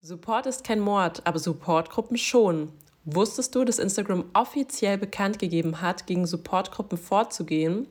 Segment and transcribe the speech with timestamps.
[0.00, 2.70] Support ist kein Mord, aber Supportgruppen schon.
[3.04, 7.88] Wusstest du, dass Instagram offiziell bekannt gegeben hat, gegen Supportgruppen vorzugehen?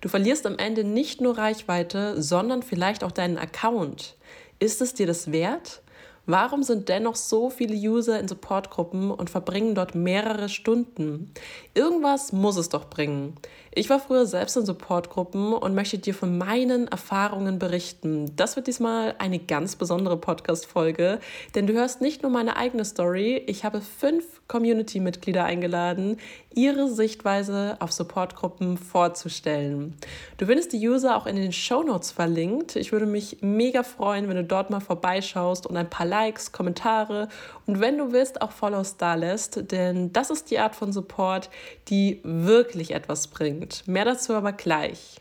[0.00, 4.16] Du verlierst am Ende nicht nur Reichweite, sondern vielleicht auch deinen Account.
[4.58, 5.82] Ist es dir das wert?
[6.24, 11.30] Warum sind dennoch so viele User in Supportgruppen und verbringen dort mehrere Stunden?
[11.74, 13.34] Irgendwas muss es doch bringen.
[13.72, 18.34] Ich war früher selbst in Supportgruppen und möchte dir von meinen Erfahrungen berichten.
[18.34, 21.20] Das wird diesmal eine ganz besondere Podcast-Folge,
[21.54, 23.44] denn du hörst nicht nur meine eigene Story.
[23.46, 26.16] Ich habe fünf Community-Mitglieder eingeladen,
[26.52, 29.94] ihre Sichtweise auf Supportgruppen vorzustellen.
[30.38, 32.74] Du findest die User auch in den Show Notes verlinkt.
[32.74, 37.28] Ich würde mich mega freuen, wenn du dort mal vorbeischaust und ein paar Likes, Kommentare
[37.66, 41.50] und wenn du willst, auch Follows da lässt, denn das ist die Art von Support,
[41.86, 43.59] die wirklich etwas bringt.
[43.86, 45.20] Mehr dazu aber gleich.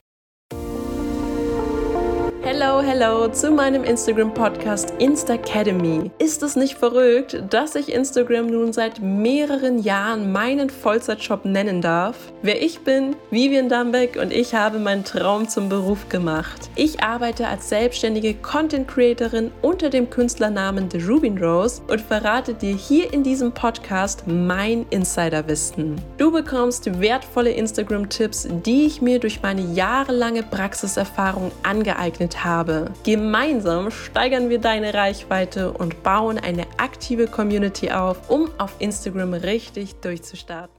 [2.62, 6.12] Hello, hello zu meinem Instagram-Podcast Instacademy.
[6.20, 12.18] Ist es nicht verrückt, dass ich Instagram nun seit mehreren Jahren meinen Vollzeitjob nennen darf?
[12.42, 16.70] Wer ich bin, Vivian Dambeck und ich habe meinen Traum zum Beruf gemacht.
[16.76, 23.14] Ich arbeite als selbstständige Content-Creatorin unter dem Künstlernamen The Rubin Rose und verrate dir hier
[23.14, 25.96] in diesem Podcast mein Insiderwissen.
[26.18, 32.92] Du bekommst wertvolle Instagram-Tipps, die ich mir durch meine jahrelange Praxiserfahrung angeeignet habe habe.
[33.04, 39.96] Gemeinsam steigern wir deine Reichweite und bauen eine aktive Community auf, um auf Instagram richtig
[40.02, 40.79] durchzustarten.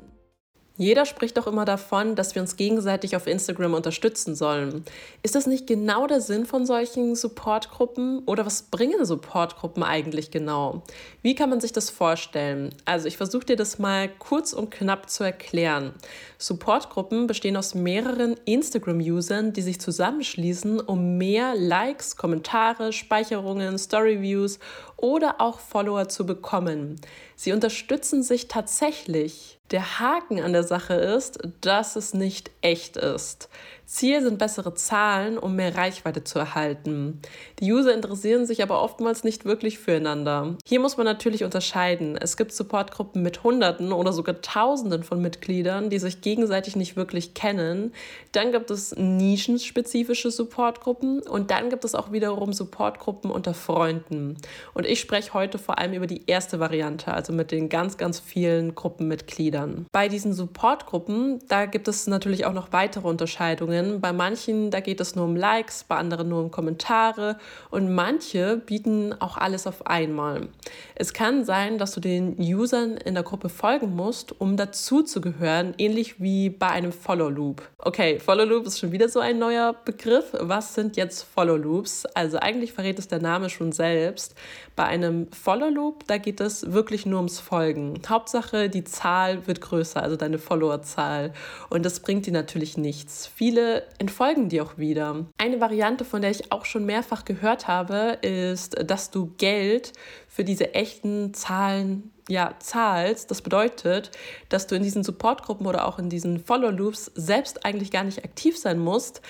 [0.81, 4.83] Jeder spricht doch immer davon, dass wir uns gegenseitig auf Instagram unterstützen sollen.
[5.23, 8.21] Ist das nicht genau der Sinn von solchen Supportgruppen?
[8.21, 10.83] Oder was bringen Supportgruppen eigentlich genau?
[11.21, 12.71] Wie kann man sich das vorstellen?
[12.87, 15.93] Also ich versuche dir das mal kurz und knapp zu erklären.
[16.39, 24.59] Supportgruppen bestehen aus mehreren Instagram-Usern, die sich zusammenschließen, um mehr Likes, Kommentare, Speicherungen, Storyviews
[25.01, 27.01] oder auch Follower zu bekommen.
[27.37, 29.59] Sie unterstützen sich tatsächlich.
[29.71, 33.49] Der Haken an der Sache ist, dass es nicht echt ist.
[33.91, 37.21] Ziel sind bessere Zahlen, um mehr Reichweite zu erhalten.
[37.59, 40.55] Die User interessieren sich aber oftmals nicht wirklich füreinander.
[40.65, 42.17] Hier muss man natürlich unterscheiden.
[42.17, 47.35] Es gibt Supportgruppen mit Hunderten oder sogar Tausenden von Mitgliedern, die sich gegenseitig nicht wirklich
[47.35, 47.93] kennen.
[48.31, 54.37] Dann gibt es nischenspezifische Supportgruppen und dann gibt es auch wiederum Supportgruppen unter Freunden.
[54.73, 58.21] Und ich spreche heute vor allem über die erste Variante, also mit den ganz, ganz
[58.21, 59.87] vielen Gruppenmitgliedern.
[59.91, 64.01] Bei diesen Supportgruppen, da gibt es natürlich auch noch weitere Unterscheidungen Beiträgen.
[64.01, 67.37] Bei manchen, da geht es nur um Likes, bei anderen nur um Kommentare
[67.71, 70.49] und manche bieten auch alles auf einmal.
[70.95, 75.21] Es kann sein, dass du den Usern in der Gruppe folgen musst, um dazu zu
[75.21, 77.63] gehören, ähnlich wie bei einem Follow Loop.
[77.79, 80.27] Okay, Follow Loop ist schon wieder so ein neuer Begriff.
[80.33, 82.07] Was sind jetzt Follow Loops?
[82.15, 84.35] Also eigentlich verrät es der Name schon selbst.
[84.77, 88.01] Bei einem Follow Loop, da geht es wirklich nur ums Folgen.
[88.09, 91.33] Hauptsache, die Zahl wird größer, also deine Followerzahl.
[91.69, 93.27] Und das bringt dir natürlich nichts.
[93.27, 95.27] Viele entfolgen dir auch wieder.
[95.39, 99.93] Eine Variante, von der ich auch schon mehrfach gehört habe, ist, dass du Geld
[100.29, 103.31] für diese echten Zahlen ja, zahlst.
[103.31, 104.11] Das bedeutet,
[104.49, 108.57] dass du in diesen Supportgruppen oder auch in diesen Follow-Loops selbst eigentlich gar nicht aktiv
[108.57, 109.21] sein musst,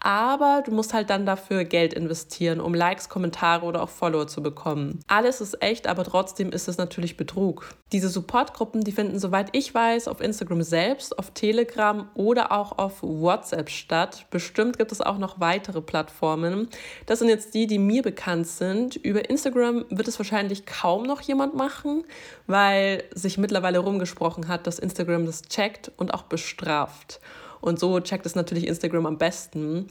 [0.00, 4.42] aber du musst halt dann dafür Geld investieren, um Likes, Kommentare oder auch Follower zu
[4.42, 5.00] bekommen.
[5.08, 7.74] Alles ist echt, aber trotzdem ist es natürlich Betrug.
[7.92, 13.02] Diese Supportgruppen, die finden, soweit ich weiß, auf Instagram selbst, auf Telegram oder auch auf
[13.02, 14.26] WhatsApp statt.
[14.30, 16.68] Bestimmt gibt es auch noch weitere Plattformen.
[17.06, 18.96] Das sind jetzt die, die mir bekannt sind.
[18.96, 22.04] Über Instagram wird es wahrscheinlich kaum noch jemand machen,
[22.46, 27.20] weil sich mittlerweile rumgesprochen hat, dass Instagram das checkt und auch bestraft.
[27.60, 29.88] Und so checkt es natürlich Instagram am besten.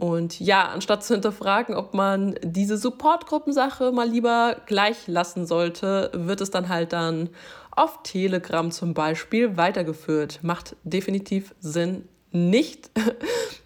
[0.00, 6.40] Und ja, anstatt zu hinterfragen, ob man diese Supportgruppensache mal lieber gleich lassen sollte, wird
[6.40, 7.28] es dann halt dann
[7.70, 10.40] auf Telegram zum Beispiel weitergeführt.
[10.42, 12.90] Macht definitiv Sinn nicht.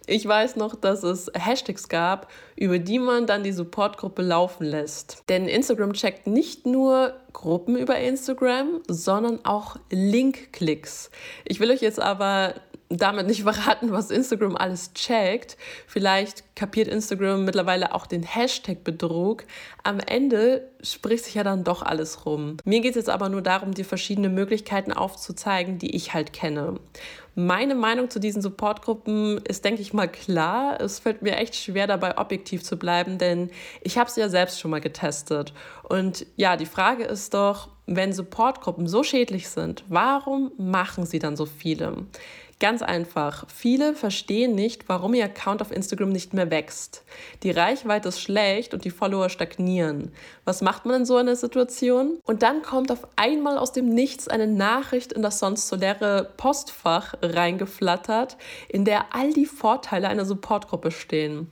[0.07, 5.23] Ich weiß noch, dass es Hashtags gab, über die man dann die Supportgruppe laufen lässt.
[5.29, 11.09] Denn Instagram checkt nicht nur Gruppen über Instagram, sondern auch Link-Klicks.
[11.43, 12.53] Ich will euch jetzt aber
[12.89, 15.57] damit nicht verraten, was Instagram alles checkt.
[15.87, 19.45] Vielleicht kapiert Instagram mittlerweile auch den Hashtag Betrug.
[19.83, 22.57] Am Ende spricht sich ja dann doch alles rum.
[22.63, 26.79] Mir geht es jetzt aber nur darum, dir verschiedene Möglichkeiten aufzuzeigen, die ich halt kenne.
[27.37, 30.79] Meine Meinung zu diesen Supportgruppen ist, denke ich mal, klar.
[30.79, 33.49] Es fällt mir echt schwer dabei, objektiv zu bleiben, denn
[33.81, 35.53] ich habe es ja selbst schon mal getestet.
[35.83, 41.35] Und ja, die Frage ist doch, wenn Supportgruppen so schädlich sind, warum machen sie dann
[41.35, 42.05] so viele?
[42.57, 43.45] Ganz einfach.
[43.53, 47.03] Viele verstehen nicht, warum ihr Account auf Instagram nicht mehr wächst.
[47.43, 50.13] Die Reichweite ist schlecht und die Follower stagnieren.
[50.45, 52.17] Was macht man in so einer Situation?
[52.23, 56.31] Und dann kommt auf einmal aus dem Nichts eine Nachricht in das sonst so leere
[56.37, 58.37] Postfach reingeflattert,
[58.69, 61.51] in der all die Vorteile einer Supportgruppe stehen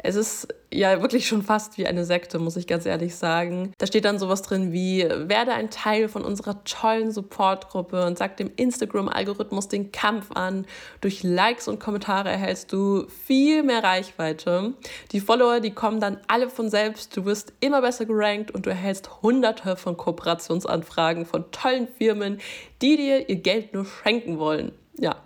[0.00, 3.72] es ist ja wirklich schon fast wie eine Sekte, muss ich ganz ehrlich sagen.
[3.78, 8.36] Da steht dann sowas drin wie, werde ein Teil von unserer tollen Supportgruppe und sag
[8.36, 10.66] dem Instagram-Algorithmus den Kampf an.
[11.00, 14.74] Durch Likes und Kommentare erhältst du viel mehr Reichweite.
[15.12, 17.16] Die Follower, die kommen dann alle von selbst.
[17.16, 22.40] Du wirst immer besser gerankt und du erhältst hunderte von Kooperationsanfragen von tollen Firmen,
[22.82, 25.16] die dir ihr Geld nur schenken wollen ja,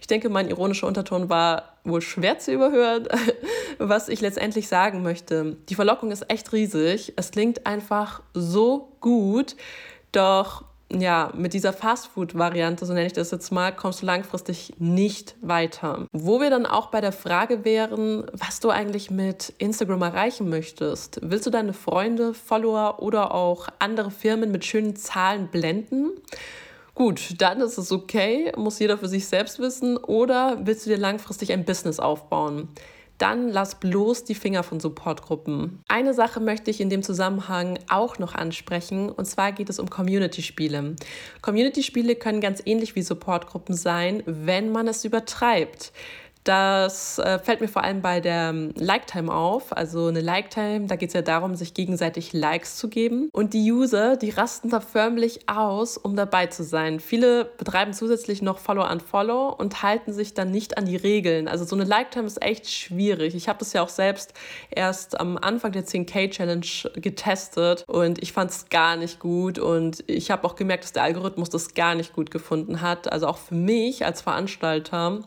[0.00, 3.08] ich denke, mein ironischer Unterton war wohl schwer zu überhören.
[3.78, 7.14] Was ich letztendlich sagen möchte, die Verlockung ist echt riesig.
[7.16, 9.56] Es klingt einfach so gut,
[10.12, 15.36] doch ja, mit dieser Fastfood-Variante, so nenne ich das jetzt mal, kommst du langfristig nicht
[15.40, 16.06] weiter.
[16.12, 21.20] Wo wir dann auch bei der Frage wären, was du eigentlich mit Instagram erreichen möchtest.
[21.22, 26.10] Willst du deine Freunde, Follower oder auch andere Firmen mit schönen Zahlen blenden?
[26.94, 29.96] Gut, dann ist es okay, muss jeder für sich selbst wissen.
[29.96, 32.68] Oder willst du dir langfristig ein Business aufbauen?
[33.20, 35.82] Dann lass bloß die Finger von Supportgruppen.
[35.88, 39.90] Eine Sache möchte ich in dem Zusammenhang auch noch ansprechen, und zwar geht es um
[39.90, 40.96] Community-Spiele.
[41.42, 45.92] Community-Spiele können ganz ähnlich wie Supportgruppen sein, wenn man es übertreibt.
[46.44, 49.76] Das äh, fällt mir vor allem bei der ähm, Like-Time auf.
[49.76, 53.28] Also eine Like-Time, da geht es ja darum, sich gegenseitig Likes zu geben.
[53.32, 56.98] Und die User, die rasten da förmlich aus, um dabei zu sein.
[56.98, 61.46] Viele betreiben zusätzlich noch Follow-on-Follow und halten sich dann nicht an die Regeln.
[61.46, 63.34] Also so eine Like-Time ist echt schwierig.
[63.34, 64.32] Ich habe das ja auch selbst
[64.70, 69.58] erst am Anfang der 10K-Challenge getestet und ich fand es gar nicht gut.
[69.58, 73.12] Und ich habe auch gemerkt, dass der Algorithmus das gar nicht gut gefunden hat.
[73.12, 75.20] Also auch für mich als Veranstalter.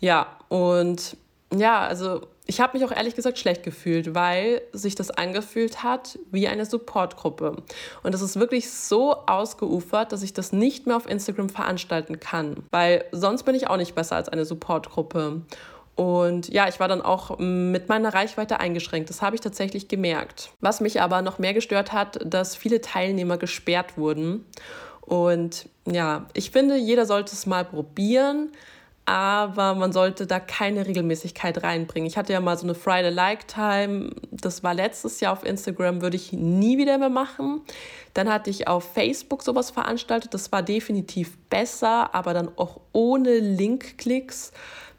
[0.00, 1.16] Ja, und
[1.52, 6.18] ja, also ich habe mich auch ehrlich gesagt schlecht gefühlt, weil sich das angefühlt hat
[6.32, 7.62] wie eine Supportgruppe.
[8.02, 12.64] Und das ist wirklich so ausgeufert, dass ich das nicht mehr auf Instagram veranstalten kann,
[12.72, 15.42] weil sonst bin ich auch nicht besser als eine Supportgruppe.
[15.94, 19.10] Und ja, ich war dann auch mit meiner Reichweite eingeschränkt.
[19.10, 20.50] Das habe ich tatsächlich gemerkt.
[20.60, 24.46] Was mich aber noch mehr gestört hat, dass viele Teilnehmer gesperrt wurden.
[25.02, 28.50] Und ja, ich finde, jeder sollte es mal probieren
[29.10, 32.06] aber man sollte da keine Regelmäßigkeit reinbringen.
[32.06, 36.00] Ich hatte ja mal so eine Friday Like Time, das war letztes Jahr auf Instagram,
[36.00, 37.62] würde ich nie wieder mehr machen.
[38.14, 43.40] Dann hatte ich auf Facebook sowas veranstaltet, das war definitiv besser, aber dann auch ohne
[43.40, 44.52] Link-Klicks.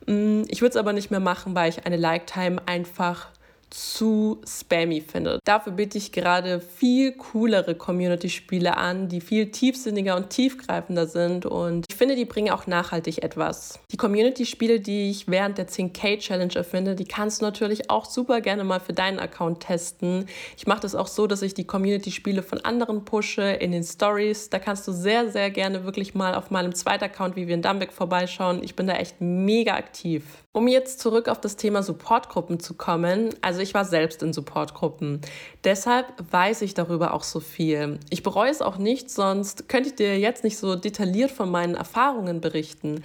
[0.08, 3.30] Mm, ich würde es aber nicht mehr machen, weil ich eine Like Time einfach
[3.72, 5.42] zu spammy findet.
[5.46, 11.86] Dafür biete ich gerade viel coolere Community-Spiele an, die viel tiefsinniger und tiefgreifender sind und
[11.90, 13.80] ich finde, die bringen auch nachhaltig etwas.
[13.92, 18.64] Die Community-Spiele, die ich während der 10K-Challenge erfinde, die kannst du natürlich auch super gerne
[18.64, 20.26] mal für deinen Account testen.
[20.58, 24.50] Ich mache das auch so, dass ich die Community-Spiele von anderen pushe in den Stories.
[24.50, 28.64] Da kannst du sehr, sehr gerne wirklich mal auf meinem zweiten Account, in Dumbek, vorbeischauen.
[28.64, 30.24] Ich bin da echt mega aktiv.
[30.54, 35.22] Um jetzt zurück auf das Thema Supportgruppen zu kommen, also ich war selbst in Supportgruppen.
[35.64, 38.00] Deshalb weiß ich darüber auch so viel.
[38.10, 41.76] Ich bereue es auch nicht, sonst könnte ich dir jetzt nicht so detailliert von meinen
[41.76, 43.02] Erfahrungen berichten.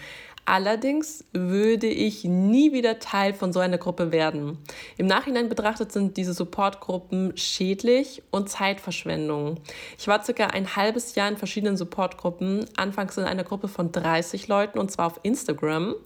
[0.48, 4.58] Allerdings würde ich nie wieder Teil von so einer Gruppe werden.
[4.96, 9.56] Im Nachhinein betrachtet sind diese Supportgruppen schädlich und Zeitverschwendung.
[9.98, 14.46] Ich war circa ein halbes Jahr in verschiedenen Supportgruppen, anfangs in einer Gruppe von 30
[14.46, 15.96] Leuten und zwar auf Instagram.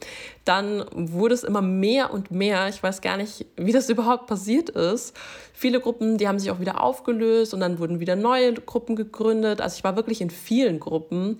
[0.46, 2.66] Dann wurde es immer mehr und mehr.
[2.70, 5.14] Ich weiß gar nicht, wie das überhaupt passiert ist.
[5.52, 9.60] Viele Gruppen, die haben sich auch wieder aufgelöst und dann wurden wieder neue Gruppen gegründet.
[9.60, 11.36] Also ich war wirklich in vielen Gruppen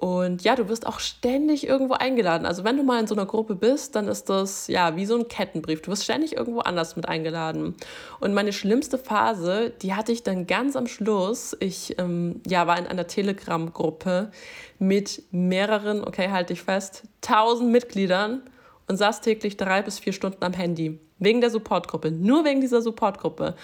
[0.00, 2.46] und ja, du wirst auch ständig irgendwo eingeladen.
[2.46, 5.14] Also wenn du mal in so einer Gruppe bist, dann ist das ja wie so
[5.14, 5.82] ein Kettenbrief.
[5.82, 7.74] Du wirst ständig irgendwo anders mit eingeladen.
[8.18, 11.54] Und meine schlimmste Phase, die hatte ich dann ganz am Schluss.
[11.60, 14.30] Ich ähm, ja, war in einer Telegram-Gruppe
[14.78, 18.40] mit mehreren, okay, halte ich fest, tausend Mitgliedern
[18.88, 20.98] und saß täglich drei bis vier Stunden am Handy.
[21.18, 22.10] Wegen der Supportgruppe.
[22.10, 23.54] Nur wegen dieser Supportgruppe.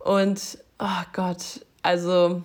[0.00, 2.42] Und, oh Gott, also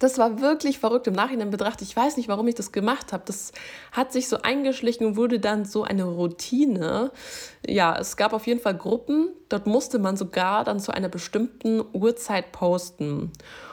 [0.00, 1.86] das war wirklich verrückt im Nachhinein betrachtet.
[1.86, 3.22] Ich weiß nicht, warum ich das gemacht habe.
[3.26, 3.52] Das
[3.92, 7.12] hat sich so eingeschlichen und wurde dann so eine Routine.
[7.66, 11.84] Ja, es gab auf jeden Fall Gruppen, dort musste man sogar dann zu einer bestimmten
[11.92, 13.30] Uhrzeit posten.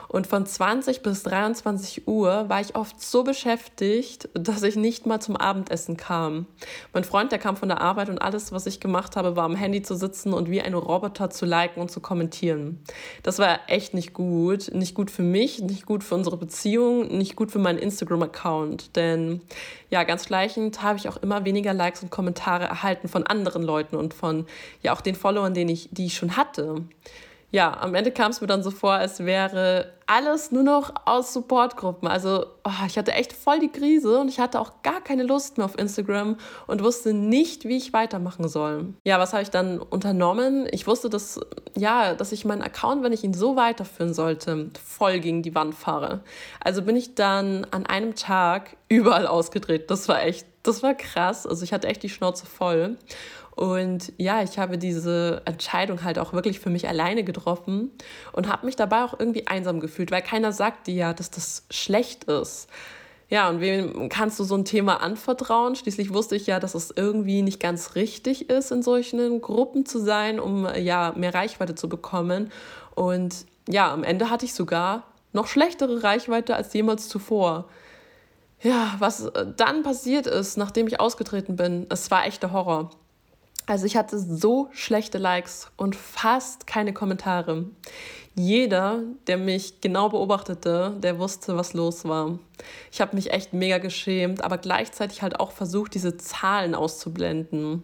[0.08, 5.20] Und von 20 bis 23 Uhr war ich oft so beschäftigt, dass ich nicht mal
[5.20, 6.46] zum Abendessen kam.
[6.94, 9.54] Mein Freund, der kam von der Arbeit und alles, was ich gemacht habe, war am
[9.54, 12.82] Handy zu sitzen und wie ein Roboter zu liken und zu kommentieren.
[13.22, 14.72] Das war echt nicht gut.
[14.72, 18.96] Nicht gut für mich, nicht gut für unsere Beziehung, nicht gut für meinen Instagram-Account.
[18.96, 19.42] Denn
[19.90, 23.96] ja, ganz gleichend habe ich auch immer weniger Likes und Kommentare erhalten von anderen Leuten
[23.96, 24.46] und von
[24.82, 26.82] ja auch den Followern, den ich, die ich schon hatte
[27.50, 31.32] ja, am Ende kam es mir dann so vor, als wäre alles nur noch aus
[31.32, 32.06] Supportgruppen.
[32.06, 35.56] Also oh, ich hatte echt voll die Krise und ich hatte auch gar keine Lust
[35.56, 36.36] mehr auf Instagram
[36.66, 38.92] und wusste nicht, wie ich weitermachen soll.
[39.04, 40.66] Ja, was habe ich dann unternommen?
[40.72, 41.40] Ich wusste, dass,
[41.74, 45.74] ja, dass ich meinen Account, wenn ich ihn so weiterführen sollte, voll gegen die Wand
[45.74, 46.20] fahre.
[46.60, 49.90] Also bin ich dann an einem Tag überall ausgedreht.
[49.90, 51.46] Das war echt, das war krass.
[51.46, 52.98] Also ich hatte echt die Schnauze voll.
[53.58, 57.90] Und ja, ich habe diese Entscheidung halt auch wirklich für mich alleine getroffen
[58.32, 61.64] und habe mich dabei auch irgendwie einsam gefühlt, weil keiner sagt dir ja, dass das
[61.68, 62.68] schlecht ist.
[63.28, 65.74] Ja, und wem kannst du so ein Thema anvertrauen?
[65.74, 69.98] Schließlich wusste ich ja, dass es irgendwie nicht ganz richtig ist, in solchen Gruppen zu
[69.98, 72.52] sein, um ja mehr Reichweite zu bekommen.
[72.94, 77.68] Und ja, am Ende hatte ich sogar noch schlechtere Reichweite als jemals zuvor.
[78.62, 82.90] Ja, was dann passiert ist, nachdem ich ausgetreten bin, es war echter Horror.
[83.68, 87.66] Also ich hatte so schlechte Likes und fast keine Kommentare.
[88.34, 92.38] Jeder, der mich genau beobachtete, der wusste, was los war.
[92.90, 97.82] Ich habe mich echt mega geschämt, aber gleichzeitig halt auch versucht, diese Zahlen auszublenden.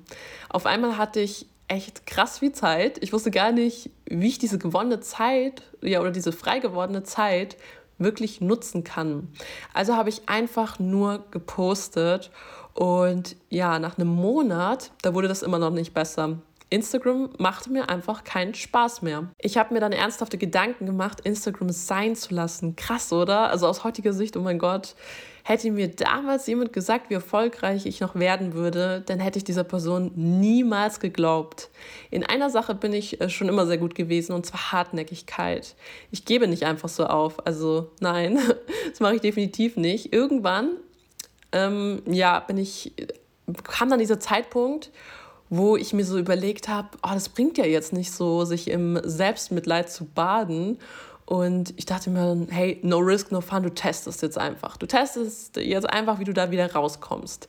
[0.48, 2.96] Auf einmal hatte ich echt krass viel Zeit.
[3.02, 7.58] Ich wusste gar nicht, wie ich diese gewonnene Zeit, ja, oder diese frei gewordene Zeit
[7.98, 9.28] wirklich nutzen kann.
[9.74, 12.30] Also habe ich einfach nur gepostet
[12.74, 16.38] und ja, nach einem Monat, da wurde das immer noch nicht besser.
[16.70, 19.28] Instagram machte mir einfach keinen Spaß mehr.
[19.38, 22.74] Ich habe mir dann ernsthafte Gedanken gemacht, Instagram sein zu lassen.
[22.74, 23.50] Krass, oder?
[23.50, 24.96] Also aus heutiger Sicht, oh mein Gott,
[25.44, 29.62] hätte mir damals jemand gesagt, wie erfolgreich ich noch werden würde, dann hätte ich dieser
[29.62, 31.70] Person niemals geglaubt.
[32.10, 35.76] In einer Sache bin ich äh, schon immer sehr gut gewesen und zwar Hartnäckigkeit.
[36.10, 37.46] Ich gebe nicht einfach so auf.
[37.46, 38.38] Also nein,
[38.90, 40.12] das mache ich definitiv nicht.
[40.12, 40.70] Irgendwann
[41.54, 42.92] ähm, ja, bin ich,
[43.62, 44.90] kam dann dieser Zeitpunkt,
[45.48, 49.00] wo ich mir so überlegt habe, oh, das bringt ja jetzt nicht so, sich im
[49.04, 50.78] Selbstmitleid zu baden.
[51.26, 54.76] Und ich dachte mir, hey, no risk, no fun, du testest jetzt einfach.
[54.76, 57.48] Du testest jetzt einfach, wie du da wieder rauskommst.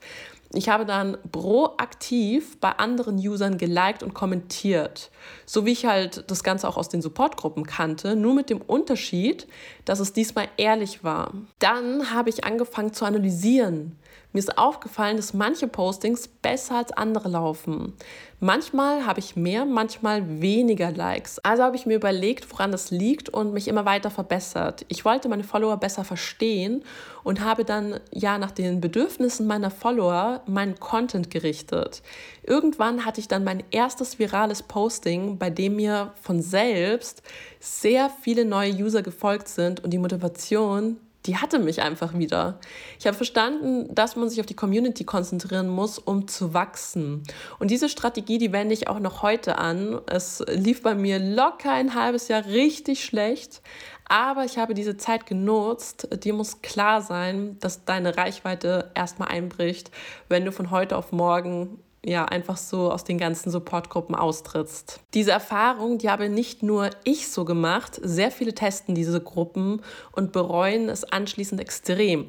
[0.55, 5.12] Ich habe dann proaktiv bei anderen Usern geliked und kommentiert.
[5.45, 9.47] So wie ich halt das Ganze auch aus den Supportgruppen kannte, nur mit dem Unterschied,
[9.83, 11.33] dass es diesmal ehrlich war.
[11.59, 13.97] Dann habe ich angefangen zu analysieren.
[14.36, 17.93] Mir ist aufgefallen, dass manche Postings besser als andere laufen.
[18.41, 21.39] Manchmal habe ich mehr, manchmal weniger Likes.
[21.39, 24.86] Also habe ich mir überlegt, woran das liegt und mich immer weiter verbessert.
[24.89, 26.84] Ich wollte meine Follower besser verstehen
[27.24, 32.01] und habe dann ja nach den Bedürfnissen meiner Follower meinen Content gerichtet.
[32.43, 37.24] Irgendwann hatte ich dann mein erstes virales Posting, bei dem mir von selbst
[37.62, 42.60] sehr viele neue User gefolgt sind und die Motivation die hatte mich einfach wieder.
[43.00, 47.24] Ich habe verstanden, dass man sich auf die Community konzentrieren muss, um zu wachsen.
[47.60, 50.00] Und diese Strategie, die wende ich auch noch heute an.
[50.08, 53.62] Es lief bei mir locker ein halbes Jahr richtig schlecht,
[54.08, 56.08] aber ich habe diese Zeit genutzt.
[56.24, 59.89] Dir muss klar sein, dass deine Reichweite erstmal einbricht,
[60.29, 65.00] wenn du von heute auf morgen ja einfach so aus den ganzen Supportgruppen austrittst.
[65.13, 69.81] Diese Erfahrung, die habe nicht nur ich so gemacht, sehr viele testen diese Gruppen
[70.12, 72.27] und bereuen es anschließend extrem.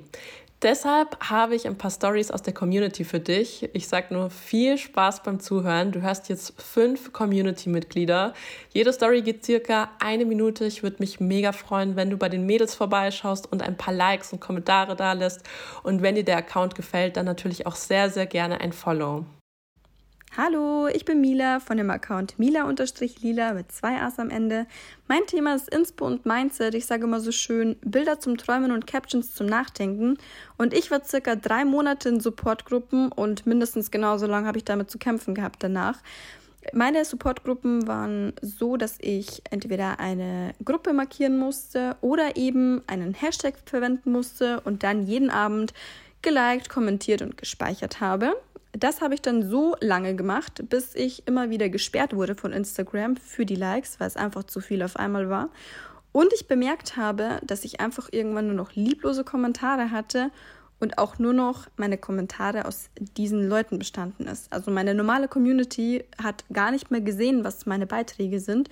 [0.62, 3.68] Deshalb habe ich ein paar Stories aus der Community für dich.
[3.74, 5.92] Ich sage nur viel Spaß beim Zuhören.
[5.92, 8.32] Du hörst jetzt fünf Community-Mitglieder.
[8.72, 10.64] Jede Story geht circa eine Minute.
[10.64, 14.32] Ich würde mich mega freuen, wenn du bei den Mädels vorbeischaust und ein paar Likes
[14.32, 15.42] und Kommentare da lässt.
[15.82, 19.26] Und wenn dir der Account gefällt, dann natürlich auch sehr, sehr gerne ein Follow.
[20.38, 24.66] Hallo, ich bin Mila von dem Account Mila-Lila mit zwei A's am Ende.
[25.08, 26.74] Mein Thema ist Inspo und Mindset.
[26.74, 30.18] Ich sage immer so schön Bilder zum Träumen und Captions zum Nachdenken.
[30.58, 34.90] Und ich war circa drei Monate in Supportgruppen und mindestens genauso lange habe ich damit
[34.90, 36.00] zu kämpfen gehabt danach.
[36.74, 43.54] Meine Supportgruppen waren so, dass ich entweder eine Gruppe markieren musste oder eben einen Hashtag
[43.64, 45.72] verwenden musste und dann jeden Abend
[46.20, 48.36] geliked, kommentiert und gespeichert habe.
[48.78, 53.16] Das habe ich dann so lange gemacht, bis ich immer wieder gesperrt wurde von Instagram
[53.16, 55.48] für die Likes, weil es einfach zu viel auf einmal war.
[56.12, 60.30] Und ich bemerkt habe, dass ich einfach irgendwann nur noch lieblose Kommentare hatte
[60.78, 64.52] und auch nur noch meine Kommentare aus diesen Leuten bestanden ist.
[64.52, 68.68] Also meine normale Community hat gar nicht mehr gesehen, was meine Beiträge sind.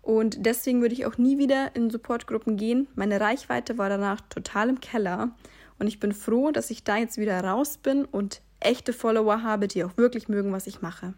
[0.00, 2.88] Und deswegen würde ich auch nie wieder in Supportgruppen gehen.
[2.94, 5.30] Meine Reichweite war danach total im Keller.
[5.78, 9.68] Und ich bin froh, dass ich da jetzt wieder raus bin und echte Follower habe,
[9.68, 11.14] die auch wirklich mögen, was ich mache.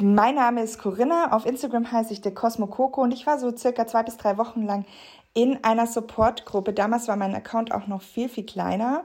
[0.00, 1.32] Mein Name ist Corinna.
[1.32, 4.38] Auf Instagram heiße ich der Cosmo Coco und ich war so circa zwei bis drei
[4.38, 4.84] Wochen lang
[5.34, 6.72] in einer Supportgruppe.
[6.72, 9.04] Damals war mein Account auch noch viel, viel kleiner.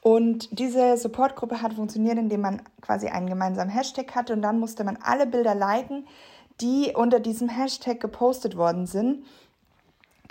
[0.00, 4.84] Und diese Supportgruppe hat funktioniert, indem man quasi einen gemeinsamen Hashtag hatte und dann musste
[4.84, 6.06] man alle Bilder liken,
[6.60, 9.24] die unter diesem Hashtag gepostet worden sind.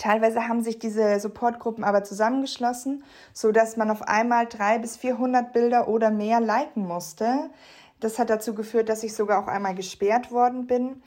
[0.01, 3.03] Teilweise haben sich diese Supportgruppen aber zusammengeschlossen,
[3.33, 7.51] so dass man auf einmal drei bis 400 Bilder oder mehr liken musste.
[7.99, 11.03] Das hat dazu geführt, dass ich sogar auch einmal gesperrt worden bin.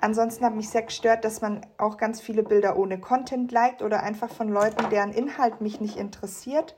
[0.00, 4.02] Ansonsten hat mich sehr gestört, dass man auch ganz viele Bilder ohne Content liked oder
[4.02, 6.74] einfach von Leuten, deren Inhalt mich nicht interessiert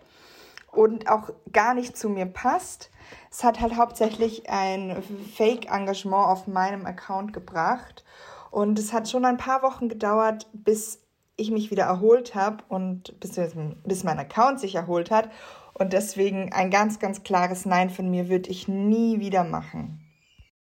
[0.73, 2.91] und auch gar nicht zu mir passt.
[3.31, 5.01] Es hat halt hauptsächlich ein
[5.37, 8.05] Fake-Engagement auf meinem Account gebracht.
[8.51, 10.99] Und es hat schon ein paar Wochen gedauert, bis
[11.41, 13.41] ich mich wieder erholt habe und bis,
[13.85, 15.31] bis mein Account sich erholt hat
[15.75, 20.01] und deswegen ein ganz, ganz klares Nein von mir würde ich nie wieder machen.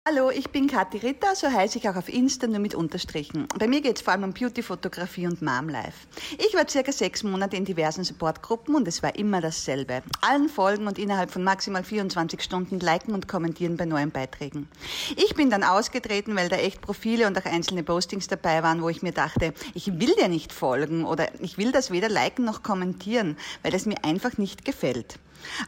[0.08, 3.48] Hallo, ich bin Kathi Ritter, so heiße ich auch auf Insta, nur mit Unterstrichen.
[3.58, 6.06] Bei mir geht es vor allem um Beauty-Fotografie und Mom-Life.
[6.38, 10.04] Ich war circa sechs Monate in diversen Supportgruppen und es war immer dasselbe.
[10.20, 14.68] Allen folgen und innerhalb von maximal 24 Stunden liken und kommentieren bei neuen Beiträgen.
[15.16, 18.88] Ich bin dann ausgetreten, weil da echt Profile und auch einzelne Postings dabei waren, wo
[18.88, 22.62] ich mir dachte, ich will dir nicht folgen oder ich will das weder liken noch
[22.62, 25.18] kommentieren, weil es mir einfach nicht gefällt.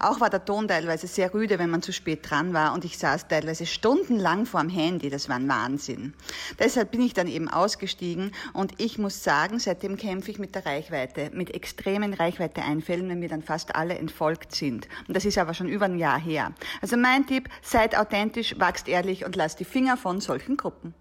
[0.01, 2.99] Auch war der Ton teilweise sehr rüde, wenn man zu spät dran war und ich
[2.99, 5.11] saß teilweise stundenlang vorm Handy.
[5.11, 6.15] Das war ein Wahnsinn.
[6.59, 10.67] Deshalb bin ich dann eben ausgestiegen und ich muss sagen, seitdem kämpfe ich mit der
[10.67, 14.89] Reichweite, mit extremen Reichweite-Einfällen, wenn mir dann fast alle entfolgt sind.
[15.07, 16.53] Und das ist aber schon über ein Jahr her.
[16.81, 20.95] Also mein Tipp, seid authentisch, wachst ehrlich und lasst die Finger von solchen Gruppen.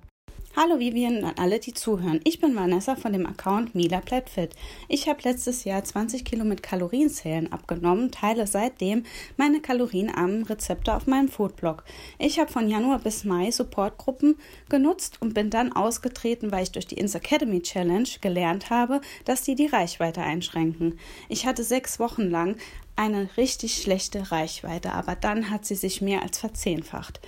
[0.60, 2.20] Hallo Vivian und alle, die zuhören.
[2.24, 4.56] Ich bin Vanessa von dem Account Mila Plättfit.
[4.88, 9.04] Ich habe letztes Jahr 20 Kilo mit Kalorienzählen abgenommen, teile seitdem
[9.38, 11.84] meine kalorienarmen Rezepte auf meinem Foodblog.
[12.18, 16.88] Ich habe von Januar bis Mai Supportgruppen genutzt und bin dann ausgetreten, weil ich durch
[16.88, 20.98] die Insta Academy Challenge gelernt habe, dass die die Reichweite einschränken.
[21.30, 22.56] Ich hatte sechs Wochen lang
[22.96, 27.20] eine richtig schlechte Reichweite, aber dann hat sie sich mehr als verzehnfacht.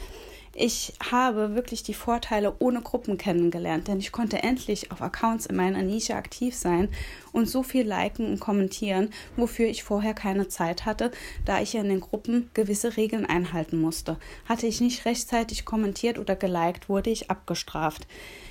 [0.62, 5.56] Ich habe wirklich die Vorteile ohne Gruppen kennengelernt, denn ich konnte endlich auf Accounts in
[5.56, 6.90] meiner Nische aktiv sein
[7.32, 11.12] und so viel liken und kommentieren, wofür ich vorher keine Zeit hatte,
[11.46, 14.18] da ich in den Gruppen gewisse Regeln einhalten musste.
[14.50, 18.06] Hatte ich nicht rechtzeitig kommentiert oder geliked, wurde ich abgestraft.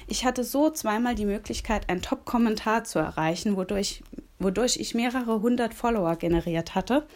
[0.07, 4.03] Ich hatte so zweimal die Möglichkeit, einen Top-Kommentar zu erreichen, wodurch,
[4.39, 7.07] wodurch ich mehrere hundert Follower generiert hatte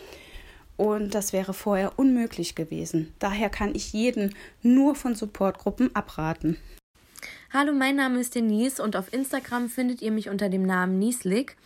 [0.76, 3.12] und das wäre vorher unmöglich gewesen.
[3.18, 6.56] Daher kann ich jeden nur von Supportgruppen abraten.
[7.52, 11.56] Hallo, mein Name ist Denise und auf Instagram findet ihr mich unter dem Namen Nieslik.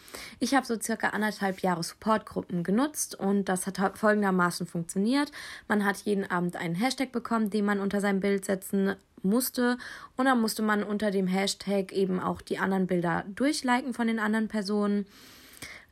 [0.40, 5.30] Ich habe so circa anderthalb Jahre Supportgruppen genutzt und das hat folgendermaßen funktioniert.
[5.68, 9.78] Man hat jeden Abend einen Hashtag bekommen, den man unter sein Bild setzen musste
[10.16, 14.18] und dann musste man unter dem Hashtag eben auch die anderen Bilder durchliken von den
[14.18, 15.06] anderen Personen.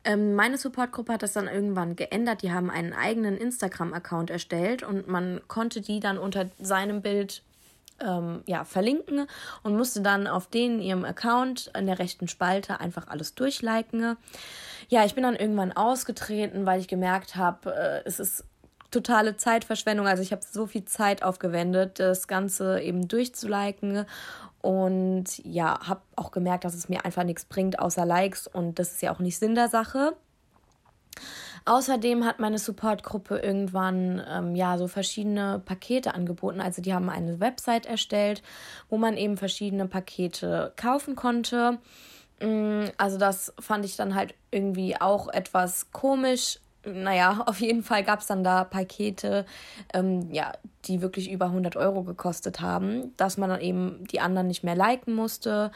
[0.05, 2.43] Ähm, meine Supportgruppe hat das dann irgendwann geändert.
[2.43, 7.43] Die haben einen eigenen Instagram-Account erstellt und man konnte die dann unter seinem Bild
[8.01, 9.27] ähm, ja, verlinken
[9.63, 14.17] und musste dann auf den ihrem Account in der rechten Spalte einfach alles durchliken.
[14.89, 18.45] Ja, ich bin dann irgendwann ausgetreten, weil ich gemerkt habe, äh, es ist
[18.91, 20.07] totale Zeitverschwendung.
[20.07, 24.07] Also ich habe so viel Zeit aufgewendet, das Ganze eben durchzuliken
[24.65, 28.47] und ja, habe auch gemerkt, dass es mir einfach nichts bringt, außer Likes.
[28.47, 30.17] Und das ist ja auch nicht Sinn der Sache.
[31.67, 36.63] Außerdem hat meine Supportgruppe irgendwann ähm, ja so verschiedene Pakete angeboten.
[36.63, 38.43] Also die haben eine Website erstellt,
[38.89, 41.79] wo man eben verschiedene Pakete kaufen konnte.
[42.41, 48.05] Mm, also das fand ich dann halt irgendwie auch etwas komisch, naja, auf jeden Fall
[48.05, 49.47] gab es dann da Pakete,
[49.93, 50.53] ähm, ja,
[50.87, 54.77] die wirklich über 100 Euro gekostet haben, dass man dann eben die anderen nicht mehr
[54.77, 55.71] liken musste.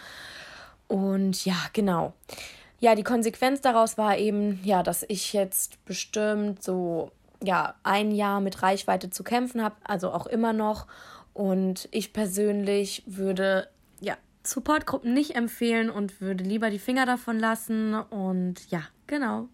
[0.87, 2.15] Und ja, genau.
[2.81, 7.11] Ja, die Konsequenz daraus war eben, ja, dass ich jetzt bestimmt so,
[7.43, 10.87] ja, ein Jahr mit Reichweite zu kämpfen habe, also auch immer noch.
[11.35, 13.69] Und ich persönlich würde,
[14.01, 17.95] ja, Supportgruppen nicht empfehlen und würde lieber die Finger davon lassen.
[17.95, 19.49] Und ja, genau.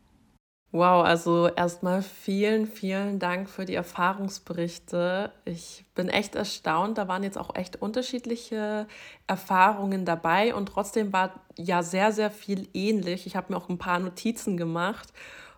[0.75, 5.31] Wow, also erstmal vielen, vielen Dank für die Erfahrungsberichte.
[5.45, 6.99] Ich bin echt erstaunt.
[6.99, 8.89] Da waren jetzt auch echt unterschiedliche
[9.29, 13.25] Erfahrungen dabei und trotzdem war ja sehr, sehr viel ähnlich.
[13.25, 15.13] Ich habe mir auch ein paar Notizen gemacht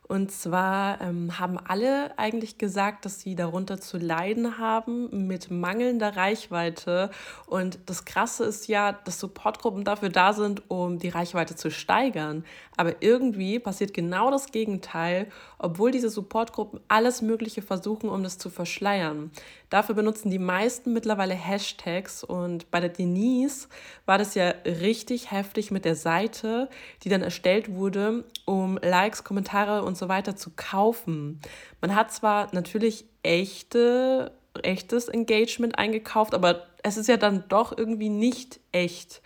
[0.08, 6.16] Und zwar ähm, haben alle eigentlich gesagt, dass sie darunter zu leiden haben mit mangelnder
[6.16, 7.10] Reichweite.
[7.46, 12.44] Und das Krasse ist ja, dass Supportgruppen dafür da sind, um die Reichweite zu steigern.
[12.76, 15.26] Aber irgendwie passiert genau das Gegenteil,
[15.58, 19.32] obwohl diese Supportgruppen alles Mögliche versuchen, um das zu verschleiern.
[19.70, 23.68] Dafür benutzen die meisten mittlerweile Hashtags und bei der Denise
[24.04, 26.68] war das ja richtig heftig mit der Seite,
[27.02, 31.40] die dann erstellt wurde, um Likes, Kommentare und so weiter zu kaufen.
[31.80, 34.32] Man hat zwar natürlich echte,
[34.62, 39.22] echtes Engagement eingekauft, aber es ist ja dann doch irgendwie nicht echt.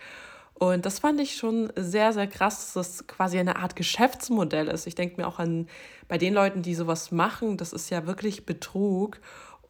[0.61, 4.85] Und das fand ich schon sehr, sehr krass, dass das quasi eine Art Geschäftsmodell ist.
[4.85, 5.67] Ich denke mir auch an
[6.07, 9.19] bei den Leuten, die sowas machen, das ist ja wirklich Betrug.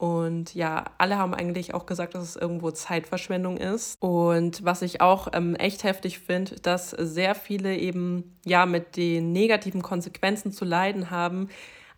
[0.02, 4.02] Und ja, alle haben eigentlich auch gesagt, dass es irgendwo Zeitverschwendung ist.
[4.02, 9.32] Und was ich auch ähm, echt heftig finde, dass sehr viele eben ja mit den
[9.32, 11.50] negativen Konsequenzen zu leiden haben.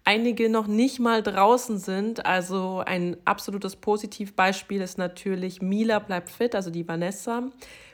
[0.03, 2.25] Einige noch nicht mal draußen sind.
[2.25, 7.51] Also ein absolutes Positivbeispiel ist natürlich Mila bleibt fit, also die Vanessa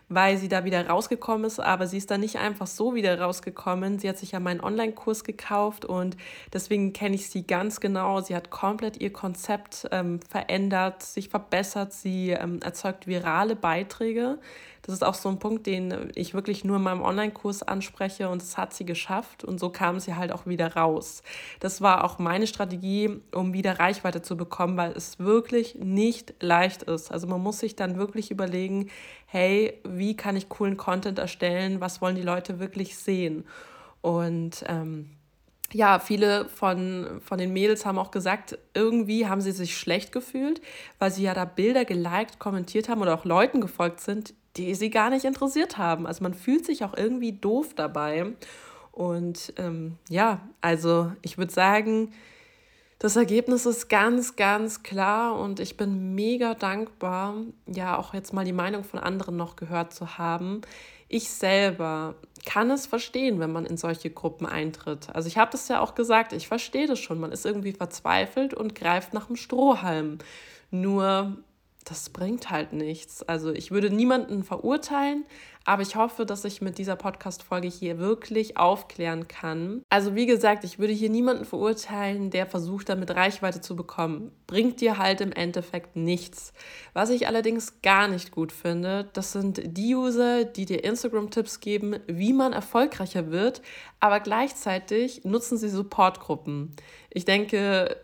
[0.10, 4.00] weil sie da wieder rausgekommen ist, aber sie ist da nicht einfach so wieder rausgekommen.
[4.00, 6.18] Sie hat sich ja meinen Online-Kurs gekauft und
[6.52, 8.20] deswegen kenne ich sie ganz genau.
[8.22, 14.40] Sie hat komplett ihr Konzept ähm, verändert, sich verbessert, sie ähm, erzeugt virale Beiträge.
[14.82, 18.42] Das ist auch so ein Punkt, den ich wirklich nur in meinem Online-Kurs anspreche und
[18.42, 21.22] das hat sie geschafft und so kam sie halt auch wieder raus.
[21.60, 26.84] Das war auch meine Strategie, um wieder Reichweite zu bekommen, weil es wirklich nicht leicht
[26.84, 27.12] ist.
[27.12, 28.90] Also man muss sich dann wirklich überlegen,
[29.32, 31.82] hey, wie kann ich coolen Content erstellen?
[31.82, 33.46] Was wollen die Leute wirklich sehen?
[34.02, 35.12] Und ähm,
[35.72, 40.62] ja, viele von, von den Mädels haben auch gesagt, irgendwie haben sie sich schlecht gefühlt,
[40.98, 44.90] weil sie ja da Bilder geliked, kommentiert haben oder auch Leuten gefolgt sind, die sie
[44.90, 46.08] gar nicht interessiert haben.
[46.08, 48.34] Also man fühlt sich auch irgendwie doof dabei.
[48.92, 52.14] Und ähm, ja, also ich würde sagen,
[53.00, 57.36] das Ergebnis ist ganz, ganz klar und ich bin mega dankbar,
[57.66, 60.62] ja auch jetzt mal die Meinung von anderen noch gehört zu haben.
[61.08, 65.08] Ich selber kann es verstehen, wenn man in solche Gruppen eintritt.
[65.16, 67.22] Also ich habe das ja auch gesagt, ich verstehe das schon.
[67.22, 70.18] Man ist irgendwie verzweifelt und greift nach dem Strohhalm.
[70.70, 71.38] Nur
[71.86, 73.24] das bringt halt nichts.
[73.24, 75.26] Also ich würde niemanden verurteilen,
[75.70, 79.84] aber ich hoffe, dass ich mit dieser Podcast-Folge hier wirklich aufklären kann.
[79.90, 84.32] Also wie gesagt, ich würde hier niemanden verurteilen, der versucht, damit Reichweite zu bekommen.
[84.48, 86.54] Bringt dir halt im Endeffekt nichts.
[86.94, 91.98] Was ich allerdings gar nicht gut finde, das sind die User, die dir Instagram-Tipps geben,
[92.08, 93.62] wie man erfolgreicher wird,
[94.00, 96.76] aber gleichzeitig nutzen sie Supportgruppen.
[97.12, 97.96] Ich denke,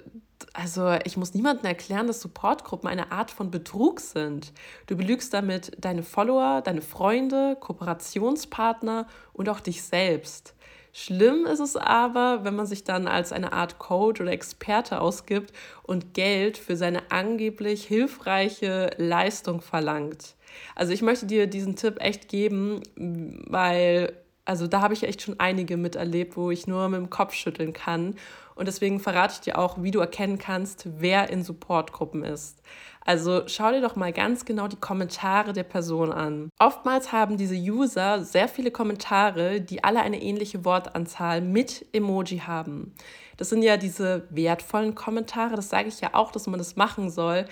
[0.53, 4.53] also ich muss niemandem erklären, dass Supportgruppen eine Art von Betrug sind.
[4.87, 10.53] Du belügst damit deine Follower, deine Freunde, Kooperationspartner und auch dich selbst.
[10.97, 15.51] Schlimm ist es aber, wenn man sich dann als eine Art Coach oder Experte ausgibt
[15.83, 20.35] und Geld für seine angeblich hilfreiche Leistung verlangt.
[20.73, 24.13] Also ich möchte dir diesen Tipp echt geben, weil
[24.45, 27.73] also da habe ich echt schon einige miterlebt, wo ich nur mit dem Kopf schütteln
[27.73, 28.15] kann.
[28.53, 32.61] Und deswegen verrate ich dir auch, wie du erkennen kannst, wer in Supportgruppen ist.
[33.03, 36.49] Also schau dir doch mal ganz genau die Kommentare der Person an.
[36.57, 42.95] Oftmals haben diese User sehr viele Kommentare, die alle eine ähnliche Wortanzahl mit Emoji haben.
[43.37, 47.11] Das sind ja diese wertvollen Kommentare, das sage ich ja auch, dass man das machen
[47.11, 47.45] soll.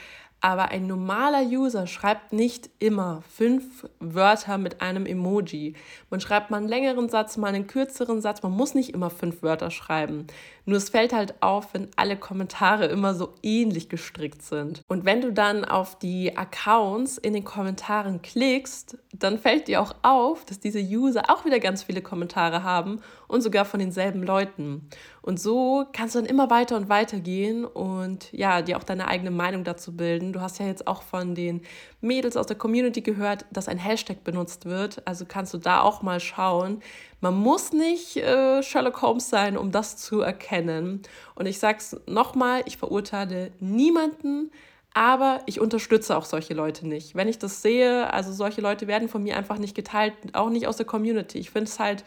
[0.46, 5.74] Aber ein normaler User schreibt nicht immer fünf Wörter mit einem Emoji.
[6.10, 8.44] Man schreibt mal einen längeren Satz, mal einen kürzeren Satz.
[8.44, 10.28] Man muss nicht immer fünf Wörter schreiben.
[10.66, 14.82] Nur es fällt halt auf, wenn alle Kommentare immer so ähnlich gestrickt sind.
[14.88, 19.94] Und wenn du dann auf die Accounts in den Kommentaren klickst, dann fällt dir auch
[20.04, 24.90] auf, dass diese User auch wieder ganz viele Kommentare haben und sogar von denselben Leuten.
[25.22, 29.08] Und so kannst du dann immer weiter und weiter gehen und ja, dir auch deine
[29.08, 30.34] eigene Meinung dazu bilden.
[30.34, 31.62] Du hast ja jetzt auch von den
[32.02, 35.06] Mädels aus der Community gehört, dass ein Hashtag benutzt wird.
[35.08, 36.82] Also kannst du da auch mal schauen.
[37.22, 40.53] Man muss nicht äh, Sherlock Holmes sein, um das zu erkennen.
[40.62, 44.52] Und ich sag's nochmal, ich verurteile niemanden,
[44.94, 47.16] aber ich unterstütze auch solche Leute nicht.
[47.16, 50.68] Wenn ich das sehe, also solche Leute werden von mir einfach nicht geteilt, auch nicht
[50.68, 51.40] aus der Community.
[51.40, 52.04] Ich finde es halt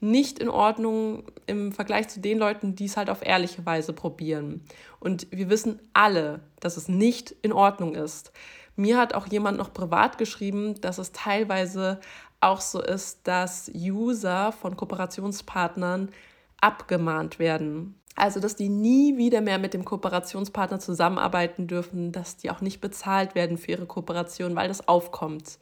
[0.00, 4.62] nicht in Ordnung im Vergleich zu den Leuten, die es halt auf ehrliche Weise probieren.
[5.00, 8.32] Und wir wissen alle, dass es nicht in Ordnung ist.
[8.76, 12.00] Mir hat auch jemand noch privat geschrieben, dass es teilweise
[12.40, 16.10] auch so ist, dass User von Kooperationspartnern
[16.60, 18.00] abgemahnt werden.
[18.18, 22.80] Also, dass die nie wieder mehr mit dem Kooperationspartner zusammenarbeiten dürfen, dass die auch nicht
[22.80, 25.58] bezahlt werden für ihre Kooperation, weil das aufkommt.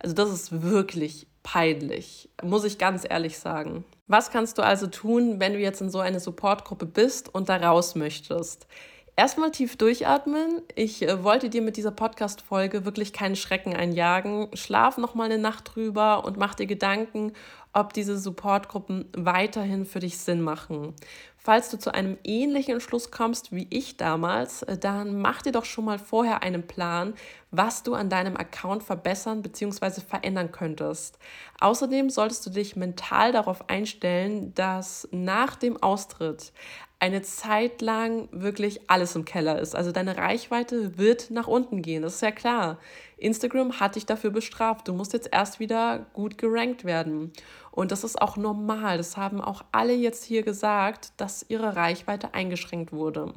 [0.00, 3.84] Also, das ist wirklich peinlich, muss ich ganz ehrlich sagen.
[4.06, 7.56] Was kannst du also tun, wenn du jetzt in so eine Supportgruppe bist und da
[7.56, 8.66] raus möchtest?
[9.18, 10.62] Erstmal tief durchatmen.
[10.76, 14.48] Ich äh, wollte dir mit dieser Podcast-Folge wirklich keinen Schrecken einjagen.
[14.54, 17.32] Schlaf noch mal eine Nacht drüber und mach dir Gedanken,
[17.78, 20.94] ob diese Supportgruppen weiterhin für dich Sinn machen.
[21.36, 25.64] Falls du zu einem ähnlichen Entschluss kommst wie ich damals, äh, dann mach dir doch
[25.64, 27.14] schon mal vorher einen Plan,
[27.52, 30.00] was du an deinem Account verbessern bzw.
[30.00, 31.18] verändern könntest.
[31.60, 36.52] Außerdem solltest du dich mental darauf einstellen, dass nach dem Austritt
[37.00, 39.76] eine Zeit lang wirklich alles im Keller ist.
[39.76, 42.78] Also deine Reichweite wird nach unten gehen, das ist ja klar.
[43.18, 44.88] Instagram hat dich dafür bestraft.
[44.88, 47.32] Du musst jetzt erst wieder gut gerankt werden.
[47.78, 48.96] Und das ist auch normal.
[48.96, 53.32] Das haben auch alle jetzt hier gesagt, dass ihre Reichweite eingeschränkt wurde.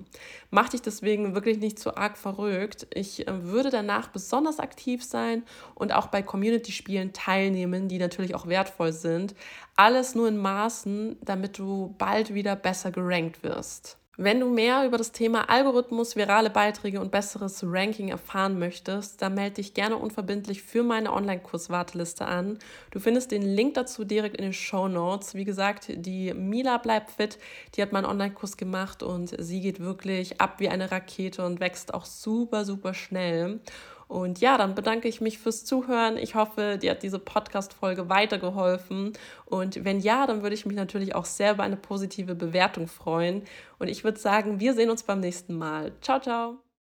[0.50, 2.88] Mach dich deswegen wirklich nicht zu arg verrückt.
[2.92, 5.44] Ich äh, würde danach besonders aktiv sein
[5.76, 9.36] und auch bei Community-Spielen teilnehmen, die natürlich auch wertvoll sind.
[9.76, 14.01] Alles nur in Maßen, damit du bald wieder besser gerankt wirst.
[14.24, 19.34] Wenn du mehr über das Thema Algorithmus, virale Beiträge und besseres Ranking erfahren möchtest, dann
[19.34, 22.60] melde dich gerne unverbindlich für meine Online-Kurs-Warteliste an.
[22.92, 25.34] Du findest den Link dazu direkt in den Show Notes.
[25.34, 27.40] Wie gesagt, die Mila bleibt fit,
[27.74, 31.92] die hat meinen Online-Kurs gemacht und sie geht wirklich ab wie eine Rakete und wächst
[31.92, 33.60] auch super, super schnell.
[34.12, 36.18] Und ja, dann bedanke ich mich fürs Zuhören.
[36.18, 39.14] Ich hoffe, dir hat diese Podcast-Folge weitergeholfen.
[39.46, 43.44] Und wenn ja, dann würde ich mich natürlich auch sehr über eine positive Bewertung freuen.
[43.80, 45.94] Und ich würde sagen, wir sehen uns beim nächsten Mal.
[46.02, 46.71] Ciao, ciao.